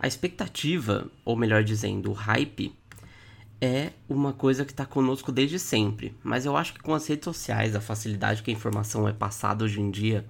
[0.00, 2.74] A expectativa, ou melhor dizendo, o hype,
[3.60, 6.16] é uma coisa que está conosco desde sempre.
[6.24, 9.62] Mas eu acho que com as redes sociais, a facilidade que a informação é passada
[9.62, 10.24] hoje em dia,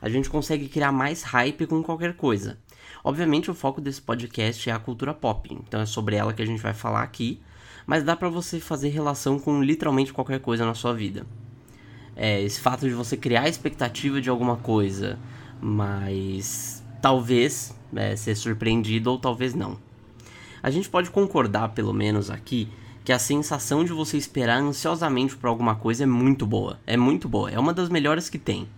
[0.00, 2.58] a gente consegue criar mais hype com qualquer coisa.
[3.04, 6.46] Obviamente, o foco desse podcast é a cultura pop, então é sobre ela que a
[6.46, 7.42] gente vai falar aqui,
[7.86, 11.26] mas dá para você fazer relação com literalmente qualquer coisa na sua vida.
[12.16, 15.18] É, esse fato de você criar expectativa de alguma coisa,
[15.60, 19.78] mas talvez é, ser surpreendido ou talvez não.
[20.62, 22.68] A gente pode concordar, pelo menos aqui,
[23.04, 26.78] que a sensação de você esperar ansiosamente por alguma coisa é muito boa.
[26.86, 28.68] É muito boa, é uma das melhores que tem.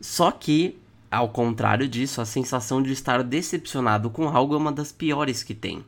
[0.00, 0.78] Só que,
[1.10, 5.54] ao contrário disso, a sensação de estar decepcionado com algo é uma das piores que
[5.54, 5.84] tem.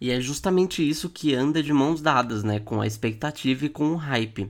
[0.00, 3.92] E é justamente isso que anda de mãos dadas, né, com a expectativa e com
[3.92, 4.48] o hype.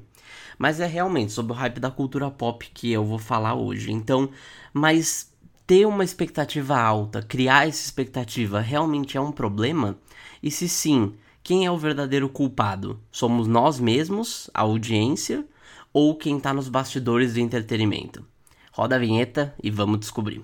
[0.59, 3.93] Mas é realmente sobre o hype da cultura pop que eu vou falar hoje.
[3.93, 4.29] Então,
[4.73, 5.28] mas
[5.69, 9.99] ter uma expectativa alta, criar essa expectativa realmente é um problema?
[10.43, 12.99] E se sim, quem é o verdadeiro culpado?
[13.13, 15.47] Somos nós mesmos, a audiência,
[15.93, 18.27] ou quem está nos bastidores do entretenimento?
[18.73, 20.43] Roda a vinheta e vamos descobrir.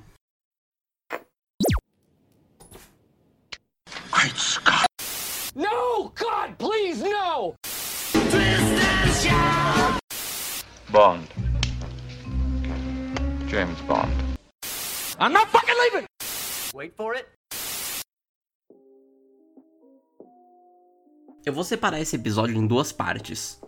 [4.12, 4.84] Great Scott!
[5.54, 7.54] No, God, please, no!
[10.90, 11.26] Bond.
[13.48, 14.23] James Bond.
[15.20, 16.06] I'm not fucking leaving!
[16.74, 17.26] Wait for it.
[21.46, 23.60] Eu vou separar esse episódio em duas partes,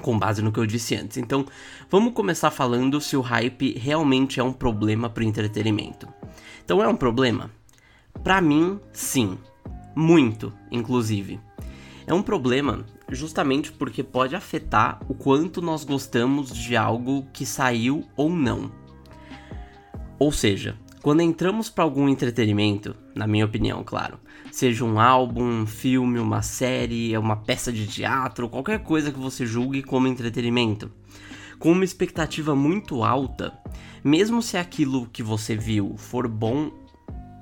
[0.00, 1.18] com base no que eu disse antes.
[1.18, 1.44] Então,
[1.90, 6.08] vamos começar falando se o hype realmente é um problema para o entretenimento.
[6.64, 7.50] Então, é um problema?
[8.24, 9.36] Para mim, sim.
[9.94, 11.38] Muito, inclusive.
[12.06, 18.08] É um problema justamente porque pode afetar o quanto nós gostamos de algo que saiu
[18.16, 18.77] ou não.
[20.18, 24.18] Ou seja, quando entramos para algum entretenimento, na minha opinião, claro,
[24.50, 29.46] seja um álbum, um filme, uma série, uma peça de teatro, qualquer coisa que você
[29.46, 30.90] julgue como entretenimento,
[31.58, 33.56] com uma expectativa muito alta,
[34.02, 36.70] mesmo se aquilo que você viu for bom,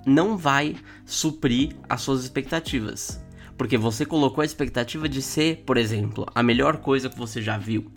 [0.07, 3.25] não vai suprir as suas expectativas.
[3.57, 7.57] Porque você colocou a expectativa de ser, por exemplo, a melhor coisa que você já
[7.57, 7.91] viu.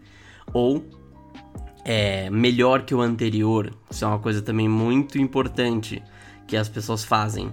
[0.53, 0.85] Ou
[1.91, 3.73] é, melhor que o anterior.
[3.89, 6.03] Isso é uma coisa também muito importante
[6.45, 7.51] que as pessoas fazem.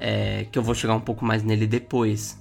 [0.00, 2.36] É, que eu vou chegar um pouco mais nele depois.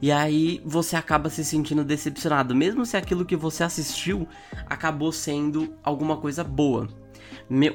[0.00, 4.26] E aí você acaba se sentindo decepcionado, mesmo se aquilo que você assistiu
[4.64, 6.88] acabou sendo alguma coisa boa.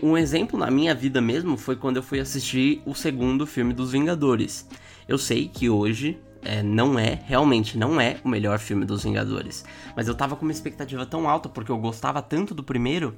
[0.01, 3.91] Um exemplo na minha vida mesmo foi quando eu fui assistir o segundo filme dos
[3.91, 4.67] Vingadores.
[5.07, 9.65] Eu sei que hoje é, não é, realmente não é o melhor filme dos Vingadores.
[9.95, 13.17] Mas eu tava com uma expectativa tão alta porque eu gostava tanto do primeiro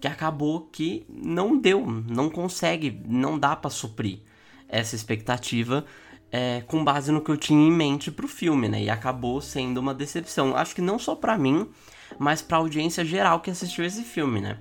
[0.00, 4.20] que acabou que não deu, não consegue, não dá para suprir
[4.66, 5.84] essa expectativa
[6.32, 8.82] é, com base no que eu tinha em mente pro filme, né?
[8.82, 10.56] E acabou sendo uma decepção.
[10.56, 11.68] Acho que não só para mim,
[12.18, 14.58] mas pra audiência geral que assistiu esse filme, né?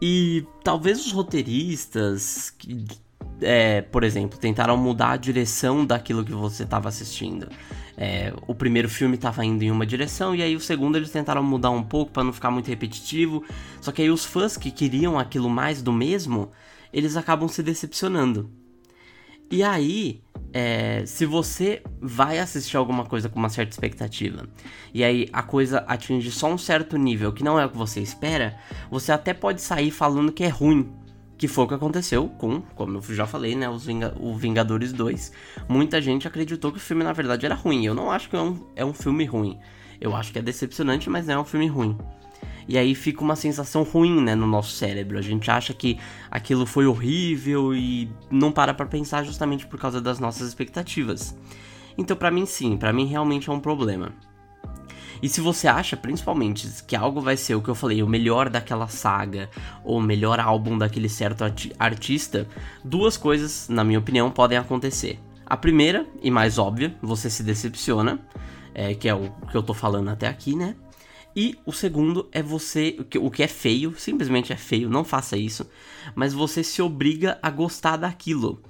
[0.00, 2.54] E talvez os roteiristas
[3.44, 7.48] é, por exemplo, tentaram mudar a direção daquilo que você estava assistindo.
[7.96, 11.42] É, o primeiro filme estava indo em uma direção e aí o segundo eles tentaram
[11.42, 13.44] mudar um pouco para não ficar muito repetitivo.
[13.80, 16.50] Só que aí os fãs que queriam aquilo mais do mesmo,
[16.92, 18.50] eles acabam se decepcionando.
[19.50, 20.22] E aí,
[20.52, 24.48] é, se você vai assistir alguma coisa com uma certa expectativa
[24.92, 28.00] e aí a coisa atinge só um certo nível que não é o que você
[28.00, 28.56] espera,
[28.90, 30.90] você até pode sair falando que é ruim
[31.44, 33.86] que foi o que aconteceu com, como eu já falei, né, os
[34.18, 35.30] o Vingadores 2.
[35.68, 37.84] Muita gente acreditou que o filme na verdade era ruim.
[37.84, 39.58] Eu não acho que é um, é um filme ruim.
[40.00, 41.98] Eu acho que é decepcionante, mas não é um filme ruim.
[42.66, 45.18] E aí fica uma sensação ruim, né, no nosso cérebro.
[45.18, 45.98] A gente acha que
[46.30, 51.36] aquilo foi horrível e não para pra pensar justamente por causa das nossas expectativas.
[51.98, 54.14] Então, para mim, sim, para mim realmente é um problema.
[55.24, 58.50] E se você acha, principalmente, que algo vai ser o que eu falei, o melhor
[58.50, 59.48] daquela saga,
[59.82, 61.42] ou o melhor álbum daquele certo
[61.78, 62.46] artista,
[62.84, 65.18] duas coisas, na minha opinião, podem acontecer.
[65.46, 68.20] A primeira, e mais óbvia, você se decepciona,
[68.74, 70.76] é, que é o que eu tô falando até aqui, né?
[71.34, 75.66] E o segundo é você, o que é feio, simplesmente é feio, não faça isso,
[76.14, 78.62] mas você se obriga a gostar daquilo.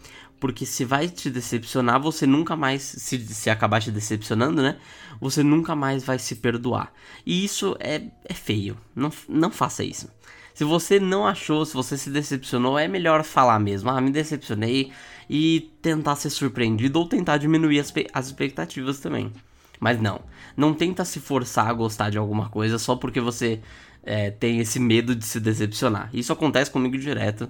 [0.45, 4.77] Porque se vai te decepcionar, você nunca mais, se, se acabar te decepcionando, né?
[5.19, 6.93] Você nunca mais vai se perdoar.
[7.25, 8.77] E isso é, é feio.
[8.95, 10.07] Não, não faça isso.
[10.53, 13.89] Se você não achou, se você se decepcionou, é melhor falar mesmo.
[13.89, 14.93] Ah, me decepcionei.
[15.31, 19.33] E tentar ser surpreendido ou tentar diminuir as, as expectativas também.
[19.81, 20.21] Mas não.
[20.55, 23.63] Não tenta se forçar a gostar de alguma coisa só porque você
[24.03, 26.11] é, tem esse medo de se decepcionar.
[26.13, 27.49] Isso acontece comigo direto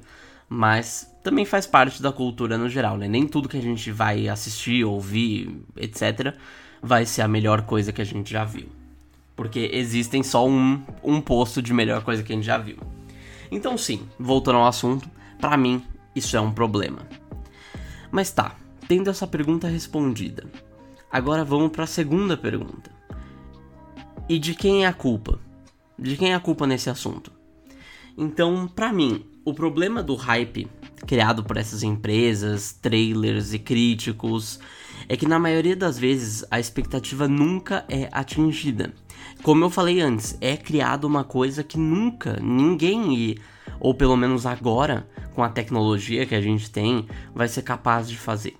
[0.48, 3.08] mas também faz parte da cultura no geral, né?
[3.08, 6.36] Nem tudo que a gente vai assistir, ouvir, etc.,
[6.82, 8.68] vai ser a melhor coisa que a gente já viu.
[9.34, 12.76] Porque existem só um, um posto de melhor coisa que a gente já viu.
[13.50, 15.08] Então, sim, voltando ao assunto,
[15.40, 15.82] para mim
[16.14, 16.98] isso é um problema.
[18.12, 18.54] Mas tá,
[18.86, 20.44] tendo essa pergunta respondida,
[21.10, 22.90] agora vamos para a segunda pergunta.
[24.28, 25.40] E de quem é a culpa?
[25.98, 27.32] De quem é a culpa nesse assunto?
[28.14, 30.68] Então, para mim, o problema do hype
[31.06, 34.58] criado por essas empresas, trailers e críticos
[35.08, 38.92] é que na maioria das vezes a expectativa nunca é atingida.
[39.42, 43.36] Como eu falei antes, é criado uma coisa que nunca ninguém,
[43.78, 48.16] ou pelo menos agora, com a tecnologia que a gente tem, vai ser capaz de
[48.16, 48.56] fazer.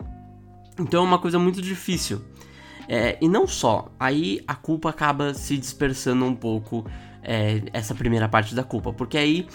[0.78, 2.20] Então é uma coisa muito difícil.
[2.86, 6.84] É, e não só, aí a culpa acaba se dispersando um pouco,
[7.22, 9.46] é, essa primeira parte da culpa, porque aí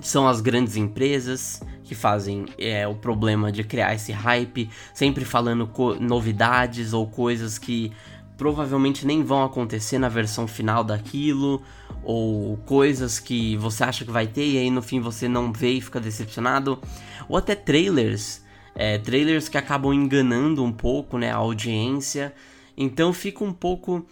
[0.00, 5.70] são as grandes empresas que fazem é, o problema de criar esse hype, sempre falando
[6.00, 7.92] novidades ou coisas que
[8.36, 11.62] provavelmente nem vão acontecer na versão final daquilo,
[12.02, 15.72] ou coisas que você acha que vai ter e aí no fim você não vê
[15.72, 16.80] e fica decepcionado,
[17.28, 18.42] ou até trailers,
[18.74, 22.34] é, trailers que acabam enganando um pouco né, a audiência,
[22.76, 24.04] então fica um pouco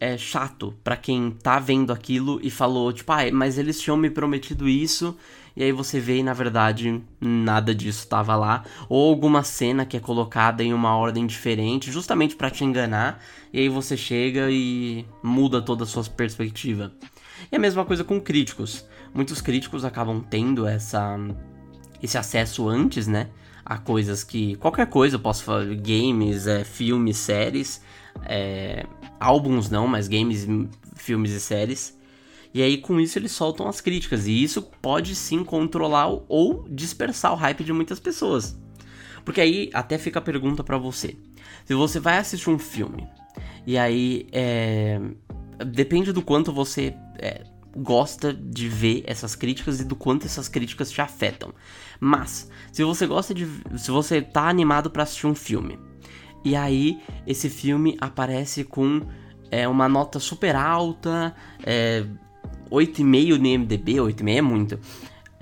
[0.00, 4.08] é, chato para quem tá vendo aquilo e falou, tipo, ah, mas eles tinham me
[4.08, 5.14] prometido isso
[5.54, 9.96] e aí você vê e na verdade nada disso estava lá, ou alguma cena que
[9.96, 15.04] é colocada em uma ordem diferente, justamente para te enganar, e aí você chega e
[15.22, 16.92] muda toda a sua perspectiva.
[17.50, 18.86] E a mesma coisa com críticos.
[19.12, 21.18] Muitos críticos acabam tendo essa
[22.02, 23.28] esse acesso antes, né,
[23.62, 27.82] a coisas que qualquer coisa eu posso falar, games, é, filmes, séries,
[28.24, 28.86] é,
[29.20, 30.46] álbuns não, mas games,
[30.96, 32.00] filmes e séries
[32.52, 34.26] e aí com isso eles soltam as críticas.
[34.26, 38.58] E isso pode sim controlar ou dispersar o hype de muitas pessoas.
[39.24, 41.16] Porque aí até fica a pergunta para você.
[41.64, 43.06] Se você vai assistir um filme
[43.66, 45.00] e aí é,
[45.66, 47.44] depende do quanto você é,
[47.76, 51.54] gosta de ver essas críticas e do quanto essas críticas te afetam.
[52.00, 53.46] Mas se você gosta de,
[53.76, 55.78] se você tá animado para assistir um filme
[56.44, 59.02] e aí esse filme aparece com
[59.50, 61.34] é, uma nota super alta,
[61.64, 62.04] é,
[62.70, 64.78] 8,5 no IMDB, 8,5 é muito.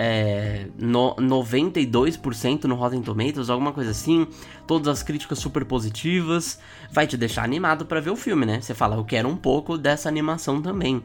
[0.00, 4.26] É, no, 92% no Rotten Tomatoes, alguma coisa assim.
[4.66, 6.60] Todas as críticas super positivas.
[6.90, 8.60] Vai te deixar animado para ver o filme, né?
[8.60, 11.02] Você fala, eu quero um pouco dessa animação também.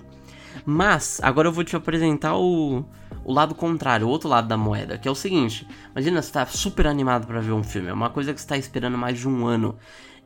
[0.65, 2.85] Mas, agora eu vou te apresentar o,
[3.23, 6.45] o lado contrário, o outro lado da moeda, que é o seguinte: imagina você tá
[6.45, 9.27] super animado para ver um filme, é uma coisa que você tá esperando mais de
[9.27, 9.75] um ano.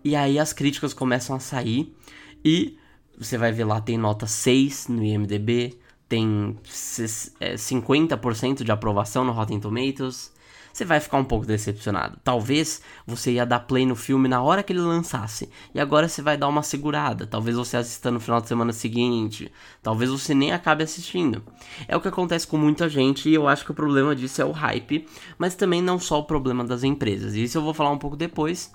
[0.03, 1.95] E aí as críticas começam a sair
[2.43, 2.77] e
[3.17, 5.77] você vai ver lá, tem nota 6 no IMDB,
[6.07, 10.31] tem 50% é, de aprovação no Rotten Tomatoes,
[10.77, 12.19] você vai ficar um pouco decepcionado.
[12.23, 16.21] Talvez você ia dar play no filme na hora que ele lançasse, e agora você
[16.21, 17.25] vai dar uma segurada.
[17.25, 19.51] Talvez você assista no final de semana seguinte,
[19.81, 21.43] talvez você nem acabe assistindo.
[21.87, 24.45] É o que acontece com muita gente, e eu acho que o problema disso é
[24.45, 25.07] o hype,
[25.37, 27.33] mas também não só o problema das empresas.
[27.33, 28.71] E isso eu vou falar um pouco depois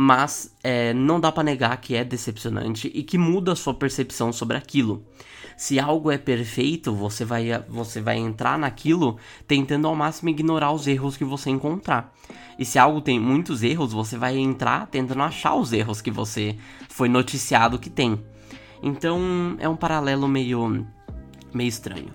[0.00, 4.32] mas é, não dá para negar que é decepcionante e que muda a sua percepção
[4.32, 5.04] sobre aquilo.
[5.58, 10.86] Se algo é perfeito, você vai, você vai entrar naquilo tentando ao máximo ignorar os
[10.86, 12.14] erros que você encontrar.
[12.56, 16.56] E se algo tem muitos erros, você vai entrar tentando achar os erros que você
[16.88, 18.24] foi noticiado que tem.
[18.80, 20.86] Então é um paralelo meio,
[21.52, 22.12] meio estranho.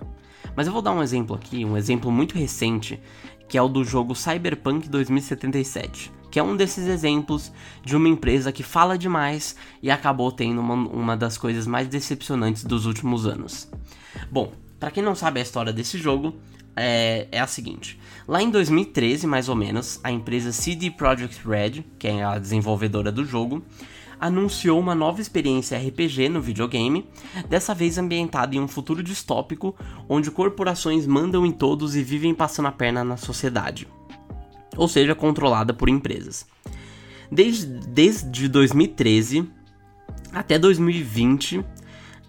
[0.56, 2.98] Mas eu vou dar um exemplo aqui, um exemplo muito recente,
[3.46, 7.52] que é o do jogo Cyberpunk 2077 que é um desses exemplos
[7.84, 12.64] de uma empresa que fala demais e acabou tendo uma, uma das coisas mais decepcionantes
[12.64, 13.70] dos últimos anos.
[14.32, 16.34] Bom, para quem não sabe a história desse jogo,
[16.74, 21.84] é, é, a seguinte: lá em 2013, mais ou menos, a empresa CD Projekt Red,
[22.00, 23.62] que é a desenvolvedora do jogo,
[24.18, 27.08] anunciou uma nova experiência RPG no videogame,
[27.48, 29.72] dessa vez ambientada em um futuro distópico
[30.08, 33.86] onde corporações mandam em todos e vivem passando a perna na sociedade
[34.76, 36.46] ou seja, controlada por empresas.
[37.30, 39.48] Desde, desde 2013
[40.32, 41.64] até 2020,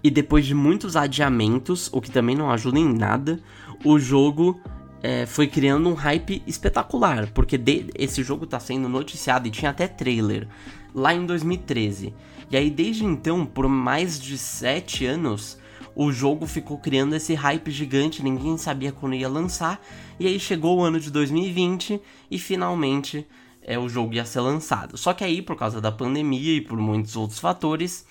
[0.04, 3.40] e depois de muitos adiamentos, o que também não ajuda em nada,
[3.84, 4.60] o jogo
[5.02, 9.72] é, foi criando um hype espetacular, porque de, esse jogo está sendo noticiado e tinha
[9.72, 10.48] até trailer
[10.94, 12.14] lá em 2013.
[12.52, 15.58] E aí, desde então, por mais de 7 anos,
[15.96, 19.82] o jogo ficou criando esse hype gigante, ninguém sabia quando ia lançar,
[20.20, 23.26] e aí chegou o ano de 2020 e finalmente
[23.62, 24.98] é, o jogo ia ser lançado.
[24.98, 28.06] Só que aí, por causa da pandemia e por muitos outros fatores,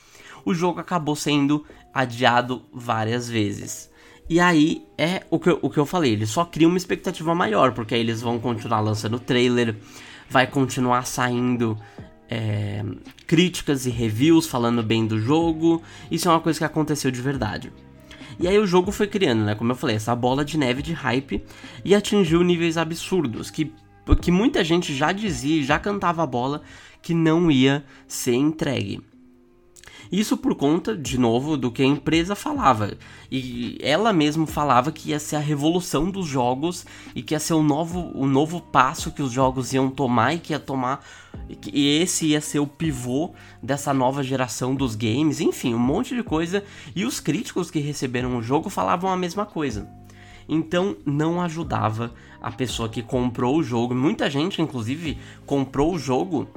[0.45, 3.91] o jogo acabou sendo adiado várias vezes.
[4.29, 7.35] E aí é o que, eu, o que eu falei, eles só criam uma expectativa
[7.35, 9.77] maior, porque aí eles vão continuar lançando trailer,
[10.31, 11.79] vai continuar saindo
[12.29, 12.85] é,
[13.27, 15.83] críticas e reviews falando bem do jogo.
[16.11, 17.73] Isso é uma coisa que aconteceu de verdade.
[18.39, 19.55] E aí o jogo foi criando, né?
[19.55, 21.45] Como eu falei, essa bola de neve de hype
[21.85, 23.73] e atingiu níveis absurdos que,
[24.21, 26.63] que muita gente já dizia, já cantava a bola
[27.01, 29.01] que não ia ser entregue.
[30.11, 32.97] Isso por conta, de novo, do que a empresa falava.
[33.31, 37.55] E ela mesma falava que ia ser a revolução dos jogos e que ia ser
[37.55, 41.05] o novo, o novo passo que os jogos iam tomar e que ia tomar.
[41.73, 43.33] E esse ia ser o pivô
[43.63, 46.65] dessa nova geração dos games, enfim, um monte de coisa.
[46.95, 49.89] E os críticos que receberam o jogo falavam a mesma coisa.
[50.49, 53.95] Então não ajudava a pessoa que comprou o jogo.
[53.95, 56.49] Muita gente, inclusive, comprou o jogo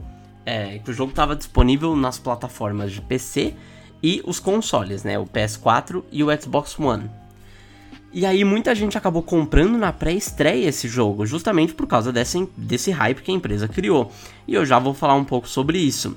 [0.47, 3.53] é, que o jogo estava disponível nas plataformas de PC
[4.01, 5.19] e os consoles, né?
[5.19, 7.11] O PS4 e o Xbox One.
[8.13, 12.91] E aí muita gente acabou comprando na pré-estreia esse jogo, justamente por causa desse, desse
[12.91, 14.09] hype que a empresa criou.
[14.47, 16.15] E eu já vou falar um pouco sobre isso.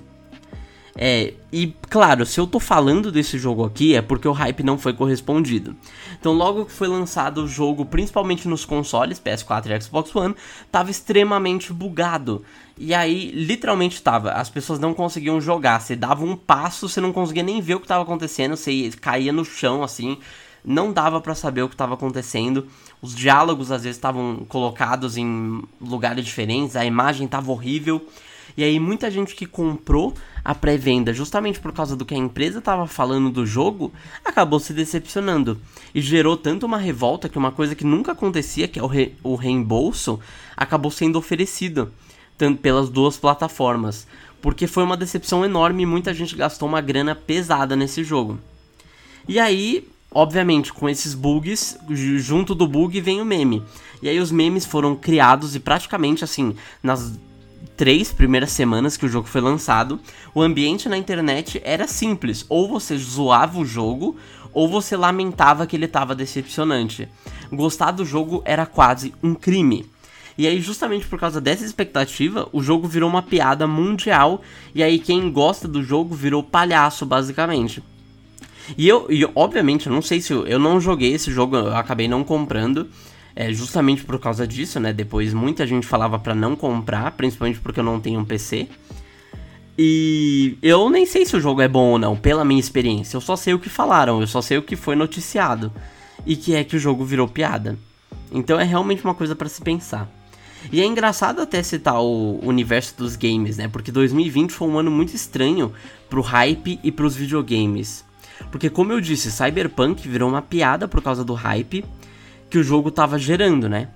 [1.03, 4.77] É, e claro, se eu tô falando desse jogo aqui é porque o hype não
[4.77, 5.75] foi correspondido.
[6.21, 10.35] Então, logo que foi lançado o jogo, principalmente nos consoles, PS4 e Xbox One,
[10.71, 12.45] tava extremamente bugado.
[12.77, 15.81] E aí, literalmente tava, as pessoas não conseguiam jogar.
[15.81, 19.33] Você dava um passo, você não conseguia nem ver o que tava acontecendo, você caía
[19.33, 20.19] no chão assim
[20.63, 22.67] não dava para saber o que estava acontecendo.
[23.01, 28.07] Os diálogos às vezes estavam colocados em lugares diferentes, a imagem estava horrível.
[28.57, 30.15] E aí muita gente que comprou
[30.45, 33.93] a pré-venda justamente por causa do que a empresa estava falando do jogo,
[34.25, 35.61] acabou se decepcionando.
[35.95, 39.15] E gerou tanto uma revolta que uma coisa que nunca acontecia, que é o, re
[39.23, 40.19] o reembolso,
[40.57, 41.93] acabou sendo oferecido
[42.63, 44.07] pelas duas plataformas.
[44.41, 48.39] Porque foi uma decepção enorme e muita gente gastou uma grana pesada nesse jogo.
[49.29, 51.79] E aí, obviamente, com esses bugs,
[52.17, 53.63] junto do bug vem o meme.
[54.03, 57.19] E aí os memes foram criados e praticamente assim, nas
[57.77, 60.01] três primeiras semanas que o jogo foi lançado,
[60.35, 62.45] o ambiente na internet era simples.
[62.49, 64.17] Ou você zoava o jogo,
[64.53, 67.09] ou você lamentava que ele estava decepcionante.
[67.53, 69.87] Gostar do jogo era quase um crime.
[70.39, 74.41] E aí, justamente por causa dessa expectativa, o jogo virou uma piada mundial.
[74.75, 77.83] E aí, quem gosta do jogo virou palhaço, basicamente.
[78.79, 81.77] E eu, e, obviamente, eu não sei se eu, eu não joguei esse jogo, eu
[81.77, 82.89] acabei não comprando.
[83.41, 84.93] É, justamente por causa disso, né?
[84.93, 88.69] Depois muita gente falava para não comprar, principalmente porque eu não tenho um PC.
[89.79, 93.17] E eu nem sei se o jogo é bom ou não, pela minha experiência.
[93.17, 95.73] Eu só sei o que falaram, eu só sei o que foi noticiado.
[96.27, 97.79] E que é que o jogo virou piada.
[98.31, 100.07] Então é realmente uma coisa para se pensar.
[100.71, 103.69] E é engraçado até citar o universo dos games, né?
[103.69, 105.73] Porque 2020 foi um ano muito estranho
[106.11, 108.05] pro hype e pros videogames.
[108.51, 111.83] Porque como eu disse, Cyberpunk virou uma piada por causa do hype
[112.51, 113.89] que o jogo estava gerando, né?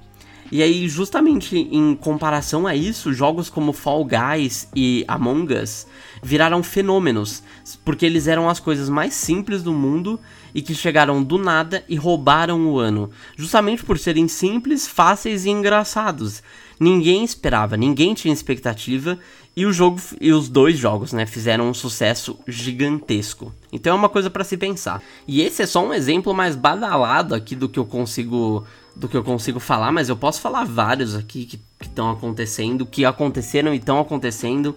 [0.52, 5.87] E aí, justamente em comparação a isso, jogos como Fall Guys e Among Us
[6.23, 7.42] viraram fenômenos,
[7.84, 10.20] porque eles eram as coisas mais simples do mundo
[10.54, 15.50] e que chegaram do nada e roubaram o ano, justamente por serem simples, fáceis e
[15.50, 16.42] engraçados.
[16.78, 19.18] Ninguém esperava, ninguém tinha expectativa
[19.56, 23.54] e o jogo e os dois jogos, né, fizeram um sucesso gigantesco.
[23.73, 25.00] Então é uma coisa para se pensar.
[25.28, 28.64] E esse é só um exemplo mais badalado aqui do que eu consigo
[28.96, 33.04] do que eu consigo falar, mas eu posso falar vários aqui que estão acontecendo, que
[33.04, 34.76] aconteceram e estão acontecendo.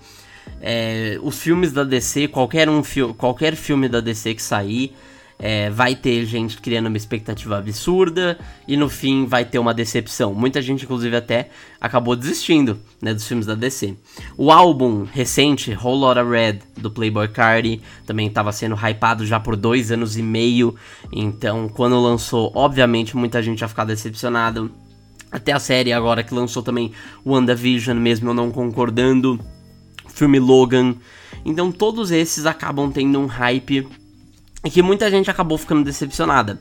[0.61, 2.81] É, os filmes da DC, qualquer um
[3.15, 4.95] qualquer filme da DC que sair,
[5.39, 10.33] é, vai ter gente criando uma expectativa absurda e no fim vai ter uma decepção.
[10.33, 13.95] Muita gente, inclusive, até acabou desistindo né, dos filmes da DC.
[14.35, 19.55] O álbum recente, Whole Lotta Red, do Playboy Cardi, também estava sendo hypado já por
[19.55, 20.75] dois anos e meio.
[21.11, 24.71] Então, quando lançou, obviamente, muita gente ia ficar decepcionado.
[25.31, 26.93] Até a série agora que lançou também
[27.25, 29.39] WandaVision, mesmo eu não concordando.
[30.07, 30.95] filme Logan.
[31.45, 33.87] Então, todos esses acabam tendo um hype
[34.67, 36.59] e que muita gente acabou ficando decepcionada.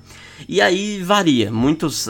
[0.49, 2.09] E aí varia, muitos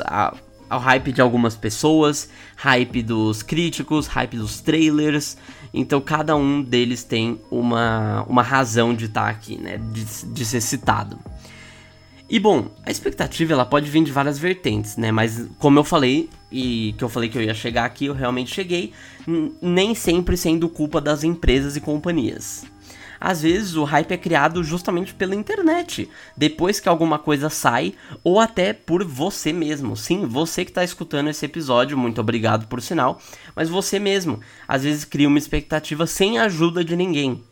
[0.68, 5.38] ao hype de algumas pessoas, hype dos críticos, hype dos trailers.
[5.72, 10.44] Então cada um deles tem uma, uma razão de estar tá aqui, né, de, de
[10.44, 11.18] ser citado.
[12.28, 15.10] E bom, a expectativa ela pode vir de várias vertentes, né?
[15.10, 18.52] Mas como eu falei e que eu falei que eu ia chegar aqui, eu realmente
[18.52, 18.92] cheguei,
[19.62, 22.66] nem sempre sendo culpa das empresas e companhias
[23.20, 28.40] às vezes o hype é criado justamente pela internet, depois que alguma coisa sai, ou
[28.40, 29.96] até por você mesmo.
[29.96, 33.20] Sim, você que está escutando esse episódio, muito obrigado por sinal,
[33.54, 37.42] mas você mesmo, às vezes cria uma expectativa sem a ajuda de ninguém.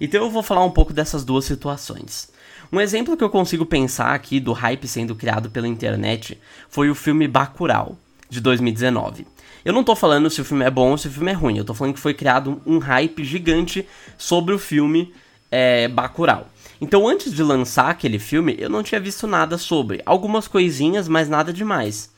[0.00, 2.32] Então eu vou falar um pouco dessas duas situações.
[2.72, 6.94] Um exemplo que eu consigo pensar aqui do hype sendo criado pela internet foi o
[6.94, 7.96] filme Bacurau,
[8.34, 9.26] de 2019.
[9.64, 11.56] Eu não tô falando se o filme é bom ou se o filme é ruim,
[11.56, 13.86] eu tô falando que foi criado um hype gigante
[14.18, 15.14] sobre o filme
[15.50, 16.48] é, Bacurau.
[16.80, 20.02] Então, antes de lançar aquele filme, eu não tinha visto nada sobre.
[20.04, 22.10] Algumas coisinhas, mas nada demais.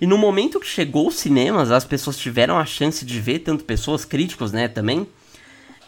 [0.00, 3.64] E no momento que chegou os cinemas, as pessoas tiveram a chance de ver, tanto
[3.64, 5.06] pessoas críticos, né, também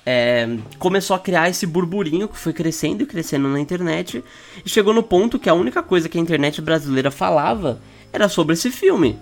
[0.07, 0.47] é,
[0.79, 4.23] começou a criar esse burburinho que foi crescendo e crescendo na internet
[4.65, 7.81] e chegou no ponto que a única coisa que a internet brasileira falava
[8.13, 9.19] era sobre esse filme.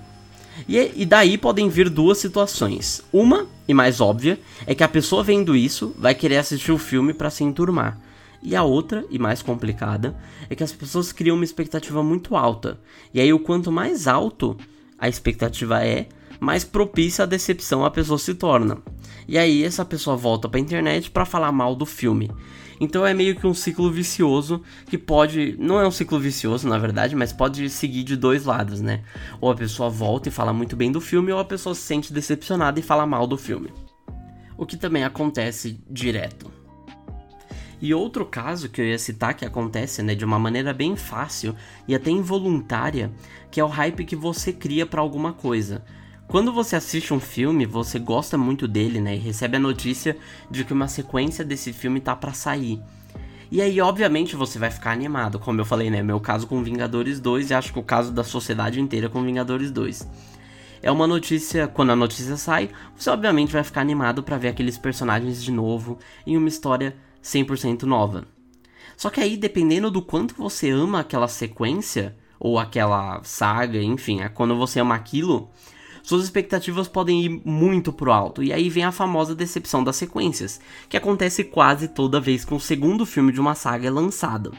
[0.68, 3.02] E, e daí podem vir duas situações.
[3.12, 7.12] Uma, e mais óbvia, é que a pessoa vendo isso vai querer assistir o filme
[7.12, 7.98] para se enturmar.
[8.42, 10.16] E a outra, e mais complicada,
[10.50, 12.78] é que as pessoas criam uma expectativa muito alta.
[13.14, 14.56] E aí, o quanto mais alto
[14.98, 16.06] a expectativa é,
[16.42, 18.78] mais propícia a decepção a pessoa se torna.
[19.28, 22.32] E aí essa pessoa volta para a internet para falar mal do filme.
[22.80, 26.78] Então é meio que um ciclo vicioso que pode, não é um ciclo vicioso na
[26.78, 29.04] verdade, mas pode seguir de dois lados, né?
[29.40, 32.12] Ou a pessoa volta e fala muito bem do filme, ou a pessoa se sente
[32.12, 33.72] decepcionada e fala mal do filme.
[34.58, 36.50] O que também acontece direto.
[37.80, 41.54] E outro caso que eu ia citar que acontece, né, de uma maneira bem fácil
[41.86, 43.12] e até involuntária,
[43.48, 45.84] que é o hype que você cria para alguma coisa.
[46.32, 49.14] Quando você assiste um filme, você gosta muito dele, né?
[49.14, 50.16] E recebe a notícia
[50.50, 52.80] de que uma sequência desse filme tá para sair.
[53.50, 56.02] E aí, obviamente, você vai ficar animado, como eu falei, né?
[56.02, 59.70] Meu caso com Vingadores 2 e acho que o caso da sociedade inteira com Vingadores
[59.70, 60.08] 2.
[60.82, 64.78] É uma notícia, quando a notícia sai, você obviamente vai ficar animado para ver aqueles
[64.78, 68.24] personagens de novo em uma história 100% nova.
[68.96, 74.30] Só que aí, dependendo do quanto você ama aquela sequência, ou aquela saga, enfim, é
[74.30, 75.50] quando você ama aquilo,
[76.02, 78.42] suas expectativas podem ir muito pro alto.
[78.42, 82.58] E aí vem a famosa decepção das sequências, que acontece quase toda vez que um
[82.58, 84.52] segundo filme de uma saga é lançado.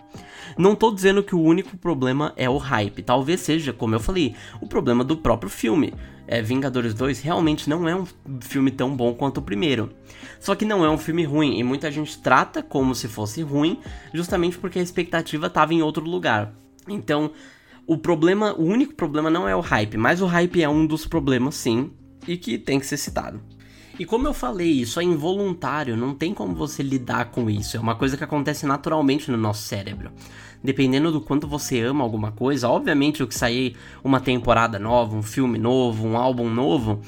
[0.58, 4.36] Não tô dizendo que o único problema é o hype, talvez seja, como eu falei,
[4.62, 5.94] o problema do próprio filme.
[6.26, 8.06] É, Vingadores 2 realmente não é um
[8.40, 9.92] filme tão bom quanto o primeiro.
[10.40, 13.80] Só que não é um filme ruim, e muita gente trata como se fosse ruim,
[14.14, 16.54] justamente porque a expectativa estava em outro lugar.
[16.88, 17.32] Então,
[17.86, 21.06] o problema, o único problema não é o hype, mas o hype é um dos
[21.06, 21.92] problemas sim
[22.28, 23.42] e que tem que ser citado.
[24.00, 27.80] E como eu falei, isso é involuntário, não tem como você lidar com isso, é
[27.80, 30.12] uma coisa que acontece naturalmente no nosso cérebro.
[30.64, 35.22] Dependendo do quanto você ama alguma coisa, obviamente o que sair uma temporada nova, um
[35.22, 37.02] filme novo, um álbum novo,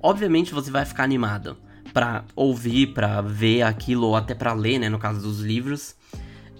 [0.00, 1.56] obviamente você vai ficar animado
[1.92, 5.94] para ouvir, para ver aquilo ou até para ler, né, no caso dos livros.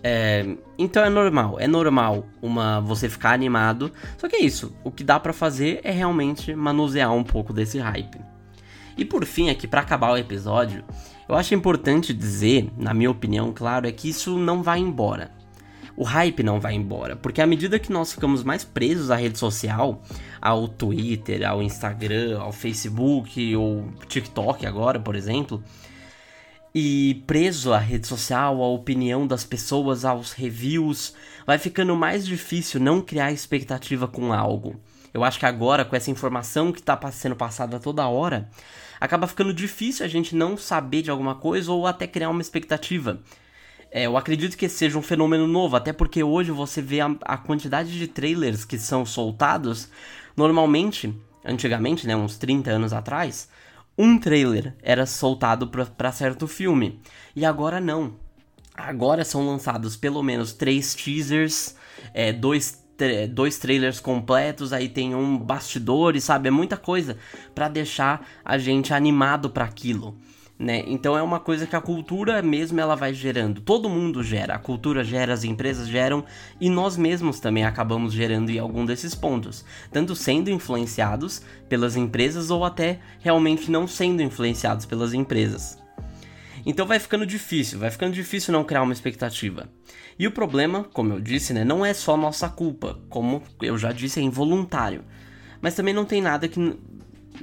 [0.05, 3.93] É, então é normal, é normal uma você ficar animado.
[4.19, 7.79] Só que é isso, o que dá para fazer é realmente manusear um pouco desse
[7.79, 8.19] hype.
[8.97, 10.85] E por fim, aqui para acabar o episódio,
[11.29, 15.31] eu acho importante dizer, na minha opinião, claro, é que isso não vai embora.
[15.97, 19.39] O hype não vai embora, porque à medida que nós ficamos mais presos à rede
[19.39, 20.03] social,
[20.41, 25.63] ao Twitter, ao Instagram, ao Facebook ou TikTok agora, por exemplo,
[26.75, 31.15] e preso à rede social, à opinião das pessoas, aos reviews,
[31.47, 34.81] vai ficando mais difícil não criar expectativa com algo.
[35.13, 38.49] Eu acho que agora, com essa informação que está sendo passada toda hora,
[38.99, 43.21] acaba ficando difícil a gente não saber de alguma coisa ou até criar uma expectativa.
[43.91, 47.37] É, eu acredito que seja um fenômeno novo, até porque hoje você vê a, a
[47.37, 49.91] quantidade de trailers que são soltados.
[50.35, 53.51] Normalmente, antigamente, né, uns 30 anos atrás,
[53.97, 57.01] um trailer era soltado para certo filme.
[57.35, 58.17] E agora não.
[58.75, 61.77] Agora são lançados pelo menos três teasers,
[62.15, 62.83] é, dois,
[63.31, 66.49] dois trailers completos, aí tem um bastidores, sabe?
[66.49, 67.19] É muita coisa
[67.55, 70.17] para deixar a gente animado para aquilo
[70.63, 70.85] né?
[70.87, 73.61] Então é uma coisa que a cultura mesmo ela vai gerando.
[73.61, 76.25] Todo mundo gera, a cultura gera, as empresas geram
[76.61, 82.51] e nós mesmos também acabamos gerando em algum desses pontos, tanto sendo influenciados pelas empresas
[82.51, 85.79] ou até realmente não sendo influenciados pelas empresas.
[86.65, 89.69] Então vai ficando difícil, vai ficando difícil não criar uma expectativa.
[90.17, 93.91] E o problema, como eu disse, né, não é só nossa culpa, como eu já
[93.91, 95.05] disse, é involuntário.
[95.61, 96.79] Mas também não tem nada que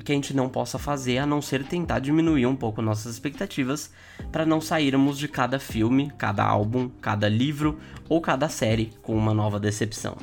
[0.04, 3.92] que a gente não possa fazer a não ser tentar diminuir um pouco nossas expectativas
[4.32, 9.34] para não sairmos de cada filme, cada álbum, cada livro ou cada série com uma
[9.34, 10.18] nova decepção.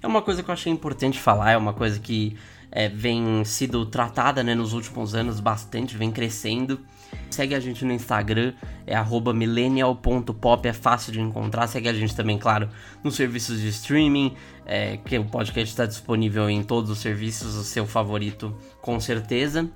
[0.00, 2.36] É uma coisa que eu achei importante falar, é uma coisa que
[2.70, 6.80] é, vem sido tratada né, nos últimos anos bastante, vem crescendo.
[7.30, 8.52] Segue a gente no Instagram,
[8.86, 8.96] é
[9.34, 11.66] millennial.pop, é fácil de encontrar.
[11.66, 12.68] Segue a gente também, claro,
[13.02, 14.34] nos serviços de streaming,
[14.66, 19.68] é, que o podcast está disponível em todos os serviços, o seu favorito, com certeza.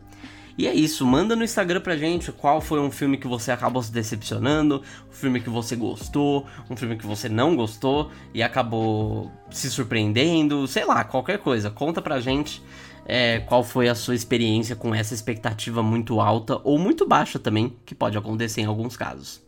[0.56, 3.82] E é isso, manda no Instagram pra gente qual foi um filme que você acabou
[3.82, 9.30] se decepcionando, um filme que você gostou, um filme que você não gostou e acabou
[9.50, 11.70] se surpreendendo, sei lá, qualquer coisa.
[11.70, 12.62] Conta pra gente
[13.06, 17.74] é, qual foi a sua experiência com essa expectativa muito alta ou muito baixa também,
[17.86, 19.42] que pode acontecer em alguns casos.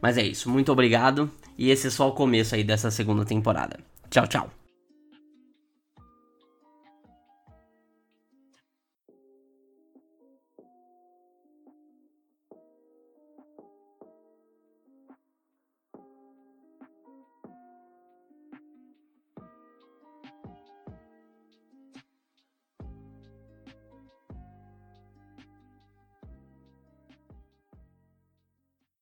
[0.00, 3.78] Mas é isso, muito obrigado e esse é só o começo aí dessa segunda temporada.
[4.10, 4.59] Tchau, tchau.